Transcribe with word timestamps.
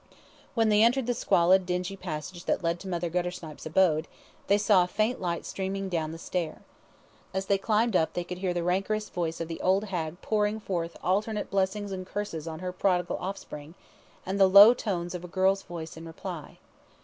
When 0.55 0.69
they 0.69 0.81
entered 0.81 1.05
the 1.05 1.13
squalid, 1.13 1.63
dingy 1.67 1.95
passage 1.95 2.45
that 2.45 2.63
led 2.63 2.79
to 2.79 2.87
Mother 2.87 3.07
Guttersnipe's 3.07 3.67
abode, 3.67 4.07
they 4.47 4.57
saw 4.57 4.83
a 4.83 4.87
faint 4.87 5.21
light 5.21 5.45
streaming 5.45 5.89
down 5.89 6.11
the 6.11 6.17
stair. 6.17 6.63
As 7.35 7.45
they 7.45 7.59
climbed 7.59 7.95
up 7.95 8.13
they 8.13 8.23
could 8.23 8.39
hear 8.39 8.51
the 8.51 8.63
rancorous 8.63 9.09
voice 9.09 9.39
of 9.39 9.47
the 9.47 9.61
old 9.61 9.83
hag 9.93 10.19
pouring 10.23 10.59
forth 10.59 10.97
alternate 11.03 11.51
blessings 11.51 11.91
and 11.91 12.07
curses 12.07 12.47
on 12.47 12.61
her 12.61 12.71
prodigal 12.71 13.19
offspring, 13.21 13.75
and 14.25 14.39
the 14.39 14.49
low 14.49 14.73
tones 14.73 15.13
of 15.13 15.23
a 15.23 15.27
girl's 15.27 15.61
voice 15.61 15.95
in 15.95 16.07
reply. 16.07 16.57